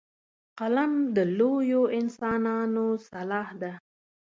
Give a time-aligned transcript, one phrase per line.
[0.59, 3.71] قلم د لویو انسانانو سلاح ده